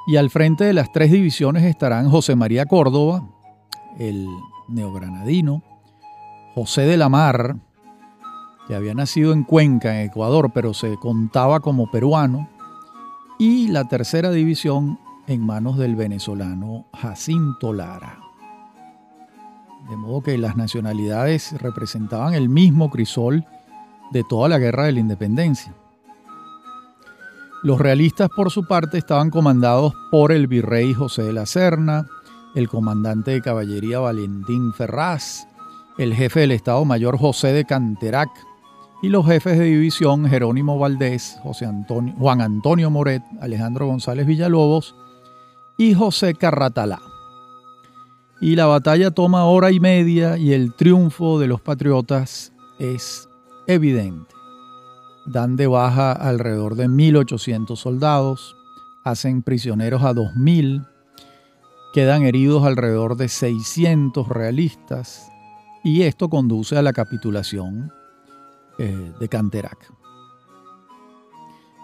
[0.06, 3.26] y al frente de las tres divisiones estarán José María Córdoba,
[3.98, 4.28] el
[4.68, 5.62] neogranadino,
[6.54, 7.56] José de la Mar,
[8.66, 12.48] que había nacido en Cuenca, en Ecuador, pero se contaba como peruano,
[13.38, 18.20] y la tercera división en manos del venezolano Jacinto Lara.
[19.88, 23.44] De modo que las nacionalidades representaban el mismo crisol
[24.12, 25.74] de toda la guerra de la independencia.
[27.64, 32.06] Los realistas, por su parte, estaban comandados por el virrey José de la Serna,
[32.54, 35.48] el comandante de caballería Valentín Ferraz,
[35.96, 38.28] el jefe del Estado Mayor José de Canterac
[39.00, 44.94] y los jefes de división Jerónimo Valdés, José Antonio, Juan Antonio Moret, Alejandro González Villalobos
[45.78, 47.00] y José Carratalá.
[48.42, 53.26] Y la batalla toma hora y media y el triunfo de los patriotas es
[53.66, 54.33] evidente
[55.26, 58.56] dan de baja alrededor de 1.800 soldados,
[59.04, 60.86] hacen prisioneros a 2.000,
[61.92, 65.30] quedan heridos alrededor de 600 realistas
[65.84, 67.92] y esto conduce a la capitulación
[68.78, 69.92] eh, de Canterac.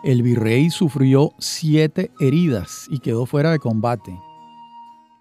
[0.03, 4.19] El virrey sufrió siete heridas y quedó fuera de combate.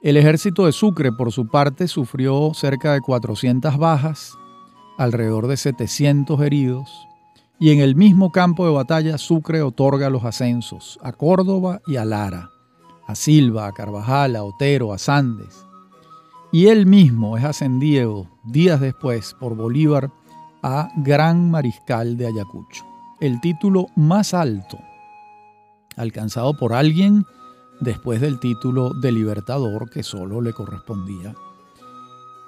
[0.01, 4.33] El ejército de Sucre, por su parte, sufrió cerca de 400 bajas,
[4.97, 6.89] alrededor de 700 heridos,
[7.59, 12.05] y en el mismo campo de batalla, Sucre otorga los ascensos a Córdoba y a
[12.05, 12.51] Lara,
[13.07, 15.65] a Silva, a Carvajal, a Otero, a Sandes.
[16.51, 20.11] Y él mismo es ascendido días después por Bolívar
[20.63, 22.85] a Gran Mariscal de Ayacucho,
[23.19, 24.79] el título más alto
[25.99, 27.25] alcanzado por alguien
[27.81, 31.35] después del título de Libertador que solo le correspondía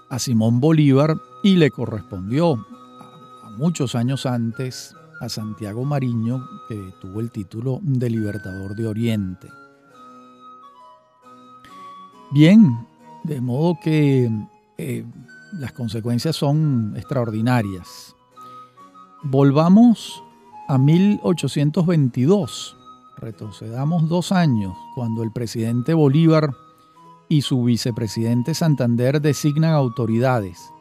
[0.10, 7.20] a Simón Bolívar y le correspondió a, muchos años antes a Santiago Mariño, que tuvo
[7.20, 9.48] el título de Libertador de Oriente.
[12.32, 12.88] Bien,
[13.24, 14.32] de modo que
[14.80, 15.06] eh,
[15.60, 18.16] las consecuencias son extraordinarias.
[19.22, 20.24] Volvamos
[20.68, 22.76] a 1822.
[23.18, 26.52] Retrocedamos dos años, cuando el presidente Bolívar
[27.30, 30.74] y su vicepresidente Santander designan autoridades.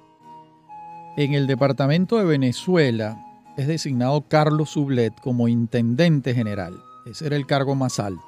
[1.18, 3.26] En el departamento de Venezuela
[3.60, 6.82] es designado Carlos Sublet como intendente general.
[7.04, 8.24] Ese era el cargo más alto.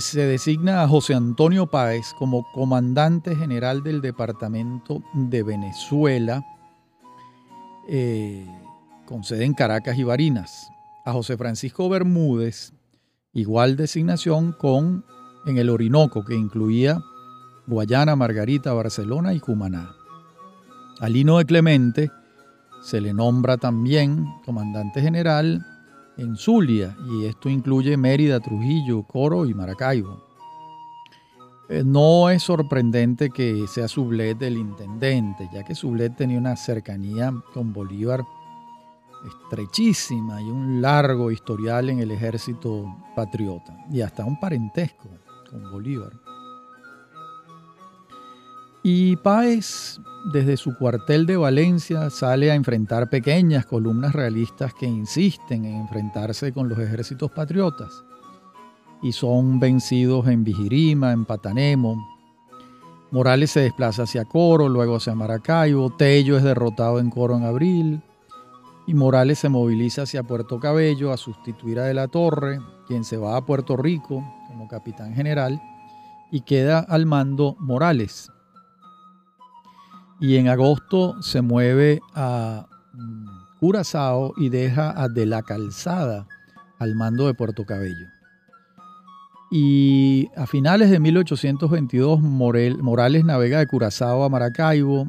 [0.00, 6.44] se designa a José Antonio Páez como comandante general del departamento de Venezuela.
[7.88, 8.46] Eh,
[9.04, 10.68] con sede en Caracas y Barinas,
[11.04, 12.72] a José Francisco Bermúdez,
[13.32, 15.04] igual designación con
[15.46, 17.00] en el Orinoco, que incluía
[17.66, 19.94] Guayana, Margarita, Barcelona y Cumaná.
[20.98, 22.10] A Lino de Clemente
[22.86, 25.66] se le nombra también comandante general
[26.16, 30.22] en Zulia, y esto incluye Mérida, Trujillo, Coro y Maracaibo.
[31.68, 37.34] Eh, no es sorprendente que sea Sublet el intendente, ya que Sublet tenía una cercanía
[37.52, 38.24] con Bolívar
[39.26, 45.08] estrechísima y un largo historial en el ejército patriota y hasta un parentesco
[45.50, 46.12] con Bolívar.
[48.88, 55.64] Y Páez, desde su cuartel de Valencia, sale a enfrentar pequeñas columnas realistas que insisten
[55.64, 58.04] en enfrentarse con los ejércitos patriotas
[59.02, 61.96] y son vencidos en Vigirima, en Patanemo.
[63.10, 68.00] Morales se desplaza hacia Coro, luego hacia Maracaibo, Tello es derrotado en Coro en abril,
[68.86, 73.16] y Morales se moviliza hacia Puerto Cabello a sustituir a De la Torre, quien se
[73.16, 75.60] va a Puerto Rico como capitán general
[76.30, 78.30] y queda al mando Morales.
[80.20, 83.26] Y en agosto se mueve a mm,
[83.60, 86.26] Curazao y deja a De la Calzada
[86.78, 88.06] al mando de Puerto Cabello.
[89.50, 95.06] Y a finales de 1822 Morales navega de Curazao a Maracaibo.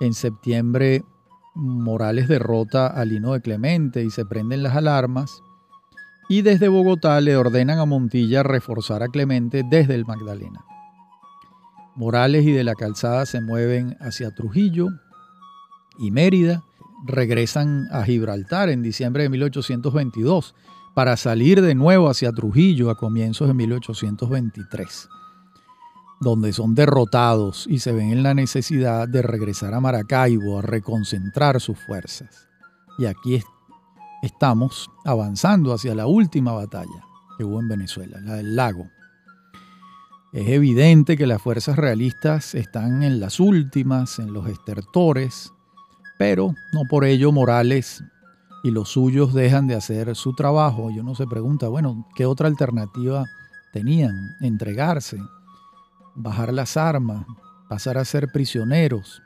[0.00, 1.02] En septiembre
[1.54, 5.42] Morales derrota a Lino de Clemente y se prenden las alarmas.
[6.28, 10.64] Y desde Bogotá le ordenan a Montilla reforzar a Clemente desde el Magdalena.
[11.96, 14.88] Morales y de la Calzada se mueven hacia Trujillo
[15.98, 16.62] y Mérida.
[17.06, 20.54] Regresan a Gibraltar en diciembre de 1822
[20.94, 25.08] para salir de nuevo hacia Trujillo a comienzos de 1823
[26.20, 31.60] donde son derrotados y se ven en la necesidad de regresar a Maracaibo a reconcentrar
[31.60, 32.48] sus fuerzas.
[32.98, 33.42] Y aquí
[34.22, 37.04] estamos avanzando hacia la última batalla
[37.36, 38.88] que hubo en Venezuela, la del lago.
[40.36, 45.50] Es evidente que las fuerzas realistas están en las últimas, en los estertores,
[46.18, 48.04] pero no por ello Morales
[48.62, 50.90] y los suyos dejan de hacer su trabajo.
[50.90, 53.24] Y uno se pregunta, bueno, ¿qué otra alternativa
[53.72, 54.36] tenían?
[54.42, 55.16] Entregarse
[56.14, 57.24] bajar las armas,
[57.66, 59.22] pasar a ser prisioneros,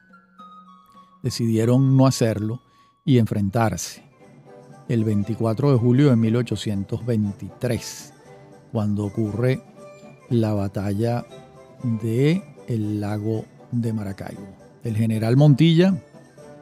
[1.24, 2.60] decidieron no hacerlo
[3.04, 4.08] y enfrentarse.
[4.88, 8.14] El 24 de julio de 1823,
[8.70, 9.69] cuando ocurre
[10.30, 11.24] la batalla
[12.02, 14.46] de el lago de Maracaibo.
[14.84, 15.94] El general Montilla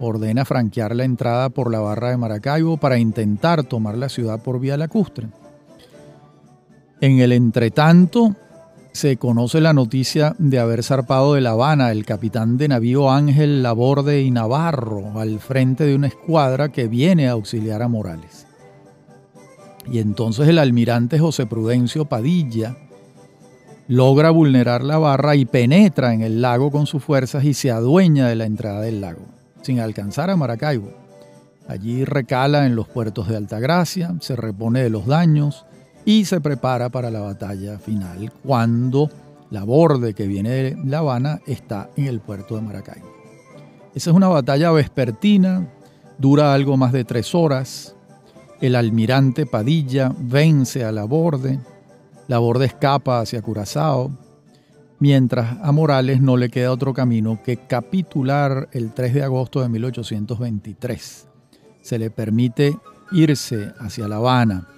[0.00, 4.58] ordena franquear la entrada por la barra de Maracaibo para intentar tomar la ciudad por
[4.58, 5.28] vía lacustre.
[7.00, 8.34] En el entretanto,
[8.92, 13.62] se conoce la noticia de haber zarpado de La Habana el capitán de navío Ángel
[13.62, 18.46] Laborde y Navarro al frente de una escuadra que viene a auxiliar a Morales.
[19.90, 22.76] Y entonces el almirante José Prudencio Padilla
[23.88, 28.28] logra vulnerar la barra y penetra en el lago con sus fuerzas y se adueña
[28.28, 29.22] de la entrada del lago,
[29.62, 30.92] sin alcanzar a Maracaibo.
[31.66, 35.64] Allí recala en los puertos de Altagracia, se repone de los daños,
[36.04, 39.10] y se prepara para la batalla final cuando
[39.50, 43.12] la borde que viene de La Habana está en el puerto de Maracaibo.
[43.94, 45.66] Esa es una batalla vespertina,
[46.18, 47.94] dura algo más de tres horas.
[48.60, 51.58] El almirante Padilla vence a la borde,
[52.28, 54.12] la borde escapa hacia Curazao,
[55.00, 59.68] mientras a Morales no le queda otro camino que capitular el 3 de agosto de
[59.68, 61.28] 1823.
[61.82, 62.78] Se le permite
[63.10, 64.68] irse hacia La Habana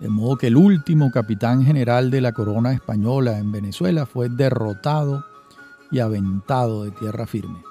[0.00, 5.24] de modo que el último capitán general de la corona española en Venezuela fue derrotado
[5.90, 7.62] y aventado de tierra firme.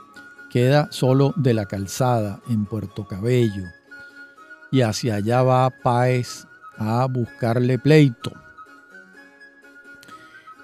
[0.50, 3.66] Queda solo de la calzada en Puerto Cabello
[4.72, 6.48] y hacia allá va Páez
[6.78, 8.32] a buscarle pleito.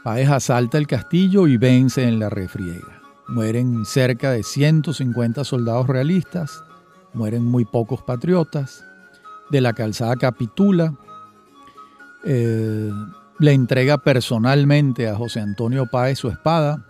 [0.04, 3.02] Páez asalta el castillo y vence en la refriega.
[3.28, 6.64] Mueren cerca de 150 soldados realistas,
[7.14, 8.84] mueren muy pocos patriotas.
[9.52, 10.96] De la calzada capitula,
[12.24, 12.90] eh,
[13.40, 16.86] le entrega personalmente a José Antonio Páez su espada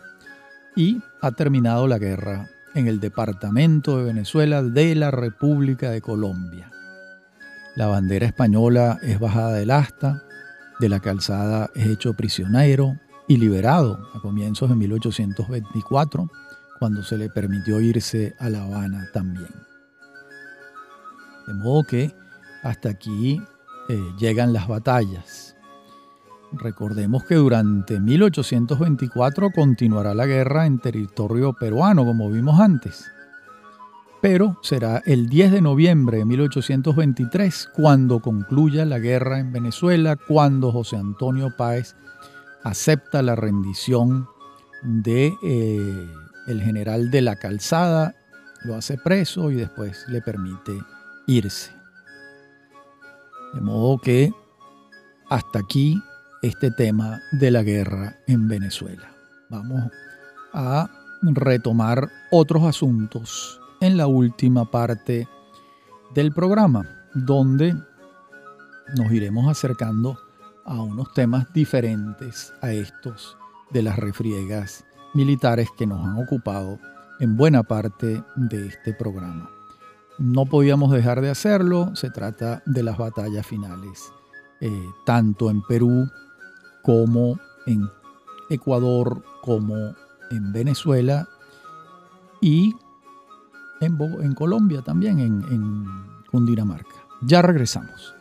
[0.75, 6.70] y ha terminado la guerra en el departamento de Venezuela de la República de Colombia.
[7.75, 10.23] La bandera española es bajada del asta,
[10.81, 12.97] de la calzada es hecho prisionero
[13.27, 16.29] y liberado a comienzos de 1824,
[16.79, 19.49] cuando se le permitió irse a La Habana también.
[21.47, 22.13] De modo que
[22.63, 23.41] hasta aquí
[23.87, 25.55] eh, llegan las batallas.
[26.51, 33.09] Recordemos que durante 1824 continuará la guerra en territorio peruano, como vimos antes.
[34.21, 40.71] Pero será el 10 de noviembre de 1823 cuando concluya la guerra en Venezuela, cuando
[40.71, 41.95] José Antonio Páez
[42.63, 44.27] acepta la rendición
[44.83, 46.07] de eh,
[46.47, 48.15] el general de la calzada,
[48.63, 50.73] lo hace preso y después le permite
[51.25, 51.71] irse.
[53.55, 54.31] De modo que
[55.29, 55.99] hasta aquí
[56.41, 59.11] este tema de la guerra en Venezuela.
[59.49, 59.91] Vamos
[60.53, 60.89] a
[61.21, 65.27] retomar otros asuntos en la última parte
[66.13, 67.75] del programa, donde
[68.95, 70.17] nos iremos acercando
[70.65, 73.37] a unos temas diferentes a estos
[73.71, 76.79] de las refriegas militares que nos han ocupado
[77.19, 79.49] en buena parte de este programa.
[80.19, 84.11] No podíamos dejar de hacerlo, se trata de las batallas finales,
[84.59, 86.07] eh, tanto en Perú
[86.83, 87.89] como en
[88.49, 89.95] Ecuador, como
[90.29, 91.27] en Venezuela
[92.41, 92.75] y
[93.81, 95.85] en, Colombia también, en, en
[96.31, 96.95] Cundinamarca.
[97.21, 98.15] Ya regresamos.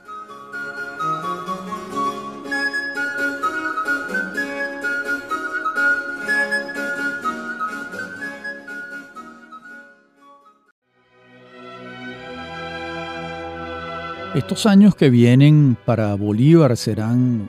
[14.35, 17.49] Estos años que vienen para Bolívar serán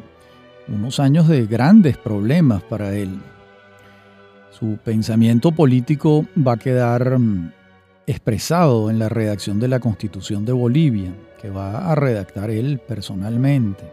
[0.67, 3.19] unos años de grandes problemas para él.
[4.49, 7.51] Su pensamiento político va a quedar mm,
[8.07, 13.83] expresado en la redacción de la Constitución de Bolivia, que va a redactar él personalmente.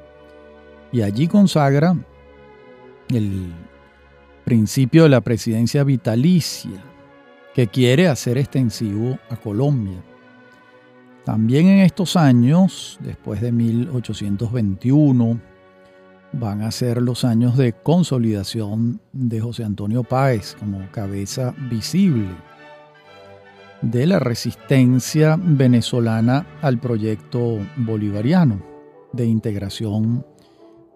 [0.93, 1.97] Y allí consagra
[3.11, 3.53] el
[4.45, 6.83] principio de la presidencia vitalicia,
[7.55, 10.03] que quiere hacer extensivo a Colombia.
[11.25, 15.41] También en estos años, después de 1821,
[16.33, 22.29] van a ser los años de consolidación de José Antonio Páez como cabeza visible
[23.83, 28.61] de la resistencia venezolana al proyecto bolivariano
[29.13, 30.27] de integración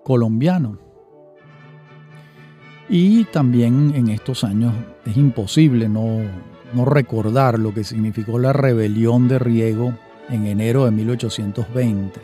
[0.02, 0.78] colombiano.
[2.88, 4.74] Y también en estos años
[5.06, 6.20] es imposible no,
[6.74, 9.94] no recordar lo que significó la rebelión de Riego
[10.28, 12.20] en enero de 1820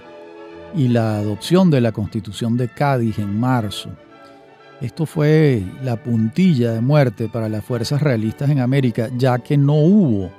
[0.75, 3.91] y la adopción de la Constitución de Cádiz en marzo.
[4.81, 9.75] Esto fue la puntilla de muerte para las fuerzas realistas en América, ya que no
[9.75, 10.31] hubo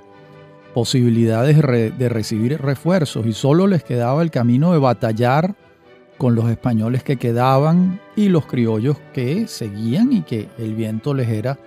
[0.73, 5.55] posibilidades de recibir refuerzos y solo les quedaba el camino de batallar
[6.17, 11.29] con los españoles que quedaban y los criollos que seguían y que el viento les
[11.29, 11.57] era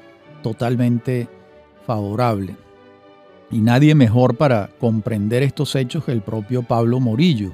[0.42, 1.28] totalmente
[1.86, 2.56] favorable.
[3.50, 7.52] Y nadie mejor para comprender estos hechos que el propio Pablo Morillo,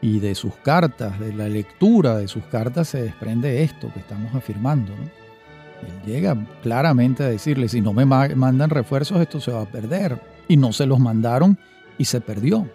[0.00, 4.34] y de sus cartas, de la lectura de sus cartas se desprende esto que estamos
[4.34, 4.92] afirmando.
[4.92, 10.20] Él llega claramente a decirle, si no me mandan refuerzos, esto se va a perder.
[10.48, 11.58] Y no se los mandaron
[11.98, 12.68] y se perdió.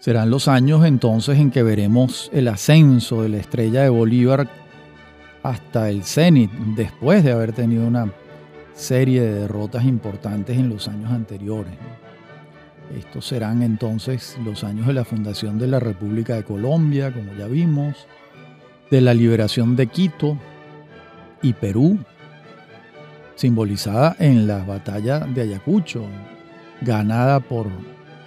[0.00, 4.48] Serán los años entonces en que veremos el ascenso de la estrella de Bolívar
[5.42, 8.12] hasta el cenit, después de haber tenido una
[8.74, 11.74] serie de derrotas importantes en los años anteriores.
[12.96, 17.46] Estos serán entonces los años de la fundación de la República de Colombia, como ya
[17.46, 18.06] vimos,
[18.90, 20.38] de la liberación de Quito
[21.42, 21.98] y Perú,
[23.38, 26.02] simbolizada en la batalla de Ayacucho,
[26.80, 27.68] ganada por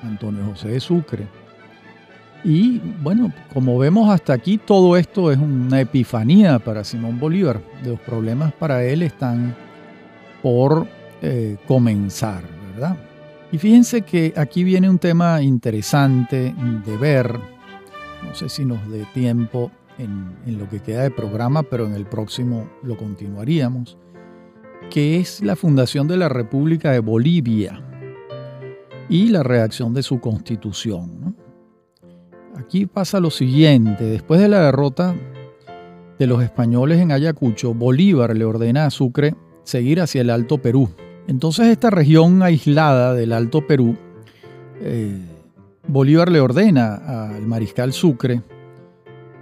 [0.04, 1.28] Antonio José de Sucre.
[2.46, 7.62] Y bueno, como vemos hasta aquí, todo esto es una epifanía para Simón Bolívar.
[7.84, 9.54] Los problemas para él están
[10.42, 10.88] por
[11.22, 12.44] eh, comenzar,
[12.74, 12.96] ¿verdad?
[13.52, 16.56] Y fíjense que aquí viene un tema interesante
[16.86, 17.38] de ver,
[18.24, 22.06] no sé si nos dé tiempo en, lo que queda de programa, pero en el
[22.06, 23.98] próximo lo continuaríamos,
[24.90, 27.82] que es la fundación de la República de Bolivia
[29.10, 31.36] y la redacción de su constitución.
[32.56, 35.16] Aquí pasa lo siguiente, después de la derrota
[36.18, 40.90] de los españoles en Ayacucho, Bolívar le ordena a Sucre seguir hacia el Alto Perú.
[41.28, 43.98] Entonces esta región aislada del Alto Perú,
[44.82, 45.20] eh,
[45.88, 46.96] Bolívar le ordena
[47.34, 48.42] al mariscal Sucre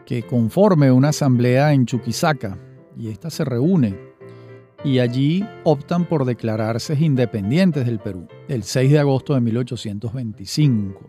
[0.05, 2.57] que conforme una asamblea en Chuquisaca
[2.97, 4.08] y esta se reúne
[4.83, 10.99] y allí optan por declararse independientes del Perú el 6 de agosto de 1825.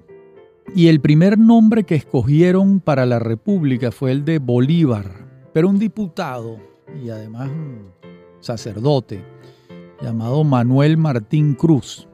[0.74, 5.78] Y el primer nombre que escogieron para la República fue el de Bolívar, pero un
[5.78, 6.58] diputado
[7.02, 7.92] y además un
[8.40, 9.24] sacerdote
[10.00, 12.06] llamado Manuel Martín Cruz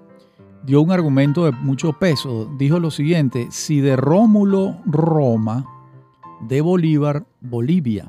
[0.67, 2.51] dio un argumento de mucho peso.
[2.59, 5.65] Dijo lo siguiente, si de Rómulo Roma,
[6.41, 8.09] de Bolívar Bolivia.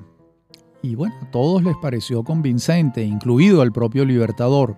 [0.82, 4.78] Y bueno, a todos les pareció convincente, incluido al propio Libertador.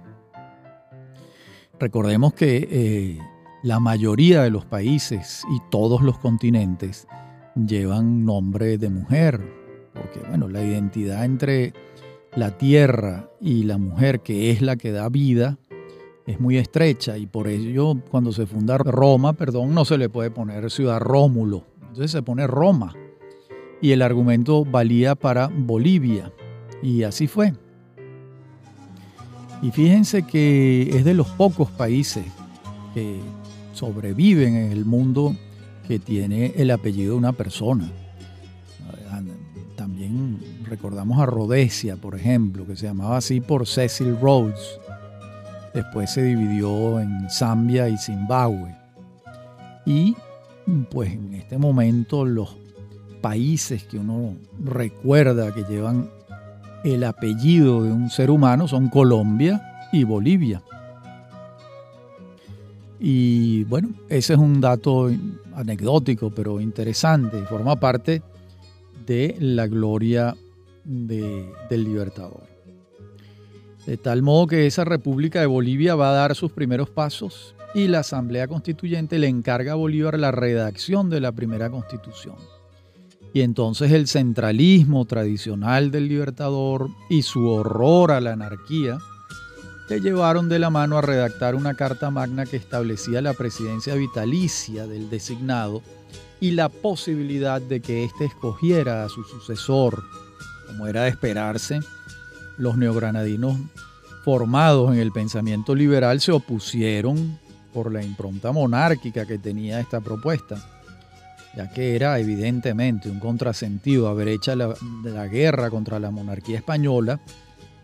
[1.80, 3.20] Recordemos que eh,
[3.64, 7.08] la mayoría de los países y todos los continentes
[7.56, 9.42] llevan nombre de mujer,
[9.94, 11.74] porque bueno, la identidad entre
[12.36, 15.58] la tierra y la mujer, que es la que da vida,
[16.26, 20.32] es muy estrecha y por ello cuando se funda Roma, perdón, no se le puede
[20.32, 22.94] poner ciudad Rómulo, entonces se pone Roma.
[23.82, 26.32] Y el argumento valía para Bolivia
[26.82, 27.54] y así fue.
[29.62, 32.26] Y fíjense que es de los pocos países
[32.94, 33.20] que
[33.74, 35.36] sobreviven en el mundo
[35.88, 37.90] que tiene el apellido de una persona.
[39.76, 44.78] También recordamos a Rhodesia, por ejemplo, que se llamaba así por Cecil Rhodes.
[45.74, 48.76] Después se dividió en Zambia y Zimbabue.
[49.86, 50.18] Y
[50.92, 52.58] pues en este momento los
[53.22, 56.10] países que uno recuerda que llevan
[56.84, 60.62] el apellido de un ser humano son Colombia y Bolivia.
[63.00, 65.10] Y bueno, ese es un dato
[65.56, 67.42] anecdótico, pero interesante.
[67.44, 68.22] Forma parte
[69.06, 70.36] de la gloria
[70.84, 72.44] del Libertador.
[73.86, 77.88] De tal modo que esa República de Bolivia va a dar sus primeros pasos y
[77.88, 82.36] la Asamblea Constituyente le encarga a Bolívar la redacción de la primera constitución.
[83.34, 88.98] Y entonces el centralismo tradicional del Libertador y su horror a la anarquía
[89.90, 94.86] le llevaron de la mano a redactar una carta magna que establecía la presidencia vitalicia
[94.86, 95.82] del designado
[96.40, 100.04] y la posibilidad de que éste escogiera a su sucesor.
[100.68, 101.80] Como era de esperarse,
[102.58, 103.58] los neogranadinos
[104.24, 107.40] formados en el pensamiento liberal se opusieron
[107.74, 110.79] por la impronta monárquica que tenía esta propuesta,
[111.60, 117.20] ya que era evidentemente un contrasentido haber hecho la, la guerra contra la monarquía española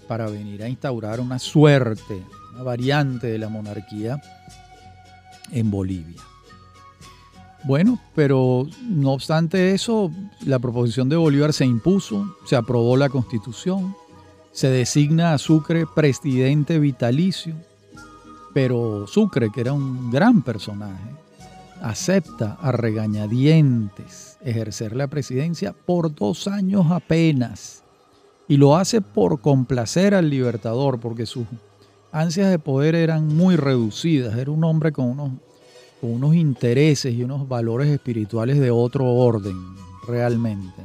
[0.07, 2.23] para venir a instaurar una suerte,
[2.53, 4.21] una variante de la monarquía
[5.51, 6.21] en Bolivia.
[7.65, 10.09] Bueno, pero no obstante eso,
[10.45, 13.93] la proposición de Bolívar se impuso, se aprobó la constitución,
[14.53, 17.55] se designa a Sucre presidente vitalicio,
[18.53, 21.24] pero Sucre, que era un gran personaje,
[21.85, 27.83] acepta a regañadientes ejercer la presidencia por dos años apenas
[28.47, 31.45] y lo hace por complacer al libertador, porque sus
[32.11, 34.35] ansias de poder eran muy reducidas.
[34.35, 35.33] Era un hombre con unos,
[36.01, 39.55] con unos intereses y unos valores espirituales de otro orden,
[40.07, 40.81] realmente.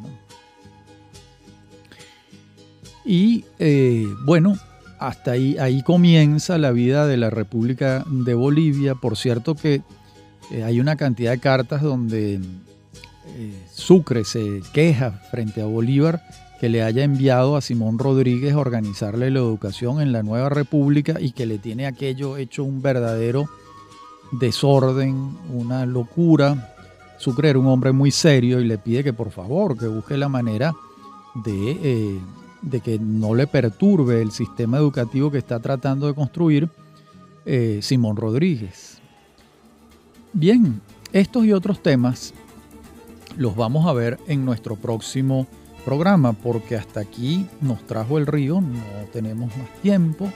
[3.06, 4.58] Y eh, bueno,
[4.98, 8.94] hasta ahí, ahí comienza la vida de la República de Bolivia.
[8.96, 9.82] Por cierto que
[10.50, 16.22] eh, hay una cantidad de cartas donde eh, Sucre se queja frente a Bolívar
[16.58, 21.20] que le haya enviado a Simón Rodríguez a organizarle la educación en la nueva república
[21.20, 23.48] y que le tiene aquello hecho un verdadero
[24.32, 26.74] desorden, una locura.
[27.18, 30.28] Sucre era un hombre muy serio y le pide que por favor que busque la
[30.28, 30.74] manera
[31.44, 36.68] de, eh, que no le perturbe el sistema educativo que está tratando de construir
[37.80, 38.89] Simón Rodríguez.
[40.32, 40.80] Bien,
[41.12, 42.32] estos y otros temas
[43.36, 45.46] los vamos a ver en nuestro próximo
[45.84, 48.78] programa porque hasta aquí nos trajo el río, no
[49.12, 50.30] tenemos más tiempo.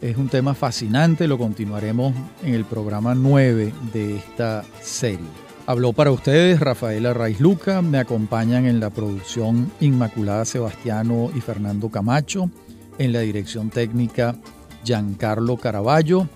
[0.00, 2.14] Es un tema fascinante, lo continuaremos
[2.44, 5.26] en el programa 9 de esta serie.
[5.66, 11.88] Habló para ustedes Rafaela Raiz Luca, me acompañan en la producción Inmaculada Sebastiano y Fernando
[11.88, 12.50] Camacho,
[12.98, 14.36] en la dirección técnica
[14.84, 16.28] Giancarlo Caraballo.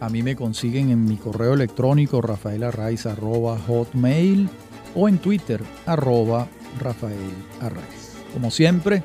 [0.00, 4.48] A mí me consiguen en mi correo electrónico rafaelarraiz.hotmail
[4.94, 6.48] o en Twitter arroba
[6.80, 7.18] Rafael
[7.60, 8.14] Arraiz.
[8.32, 9.02] Como siempre,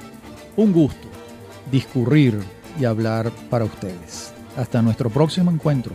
[0.56, 1.10] un gusto
[1.72, 2.40] discurrir
[2.80, 4.32] y hablar para ustedes.
[4.56, 5.94] Hasta nuestro próximo encuentro.